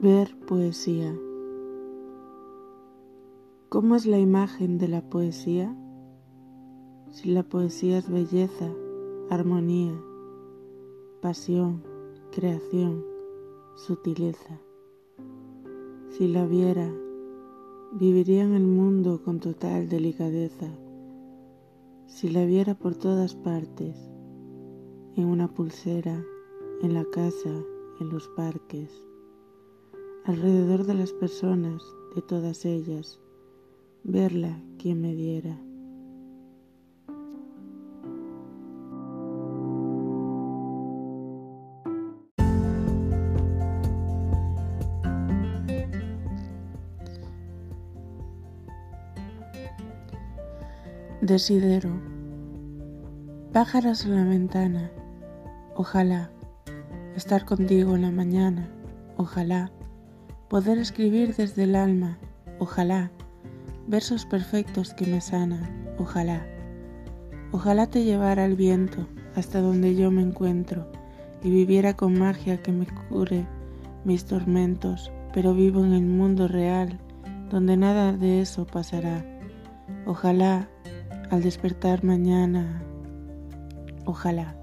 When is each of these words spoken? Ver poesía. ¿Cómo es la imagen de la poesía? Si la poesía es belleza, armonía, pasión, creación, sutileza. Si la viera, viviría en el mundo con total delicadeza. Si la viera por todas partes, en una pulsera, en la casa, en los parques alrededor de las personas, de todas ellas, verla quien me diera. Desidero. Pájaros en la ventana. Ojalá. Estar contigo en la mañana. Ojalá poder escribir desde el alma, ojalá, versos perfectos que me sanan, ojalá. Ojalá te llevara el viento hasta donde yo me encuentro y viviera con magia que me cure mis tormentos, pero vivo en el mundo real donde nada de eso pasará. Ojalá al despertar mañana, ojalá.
Ver 0.00 0.32
poesía. 0.46 1.12
¿Cómo 3.68 3.96
es 3.96 4.06
la 4.06 4.20
imagen 4.20 4.78
de 4.78 4.86
la 4.86 5.02
poesía? 5.02 5.74
Si 7.10 7.32
la 7.32 7.42
poesía 7.42 7.98
es 7.98 8.08
belleza, 8.08 8.72
armonía, 9.28 10.00
pasión, 11.20 11.82
creación, 12.30 13.04
sutileza. 13.74 14.60
Si 16.10 16.28
la 16.28 16.46
viera, 16.46 16.94
viviría 17.90 18.44
en 18.44 18.54
el 18.54 18.68
mundo 18.68 19.20
con 19.24 19.40
total 19.40 19.88
delicadeza. 19.88 20.68
Si 22.06 22.28
la 22.28 22.44
viera 22.44 22.76
por 22.76 22.94
todas 22.94 23.34
partes, 23.34 23.96
en 25.16 25.24
una 25.24 25.48
pulsera, 25.48 26.24
en 26.82 26.94
la 26.94 27.04
casa, 27.04 27.50
en 27.98 28.10
los 28.10 28.28
parques 28.28 29.08
alrededor 30.28 30.84
de 30.84 30.92
las 30.92 31.12
personas, 31.14 31.82
de 32.14 32.20
todas 32.20 32.66
ellas, 32.66 33.18
verla 34.04 34.60
quien 34.78 35.00
me 35.00 35.14
diera. 35.14 35.58
Desidero. 51.22 51.90
Pájaros 53.54 54.04
en 54.04 54.14
la 54.14 54.24
ventana. 54.24 54.90
Ojalá. 55.74 56.30
Estar 57.16 57.46
contigo 57.46 57.96
en 57.96 58.02
la 58.02 58.10
mañana. 58.10 58.70
Ojalá 59.16 59.72
poder 60.48 60.78
escribir 60.78 61.34
desde 61.36 61.64
el 61.64 61.76
alma, 61.76 62.18
ojalá, 62.58 63.10
versos 63.86 64.24
perfectos 64.24 64.94
que 64.94 65.06
me 65.06 65.20
sanan, 65.20 65.94
ojalá. 65.98 66.46
Ojalá 67.52 67.86
te 67.86 68.04
llevara 68.04 68.44
el 68.44 68.56
viento 68.56 69.06
hasta 69.34 69.60
donde 69.60 69.94
yo 69.94 70.10
me 70.10 70.22
encuentro 70.22 70.90
y 71.42 71.50
viviera 71.50 71.94
con 71.94 72.18
magia 72.18 72.62
que 72.62 72.72
me 72.72 72.86
cure 73.08 73.46
mis 74.04 74.24
tormentos, 74.24 75.10
pero 75.32 75.54
vivo 75.54 75.84
en 75.84 75.92
el 75.92 76.06
mundo 76.06 76.48
real 76.48 76.98
donde 77.50 77.76
nada 77.76 78.12
de 78.12 78.40
eso 78.40 78.66
pasará. 78.66 79.24
Ojalá 80.06 80.68
al 81.30 81.42
despertar 81.42 82.04
mañana, 82.04 82.82
ojalá. 84.04 84.57